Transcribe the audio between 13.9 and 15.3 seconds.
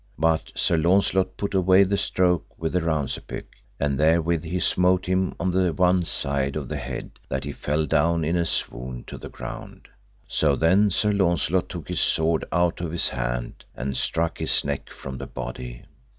struck his neck from the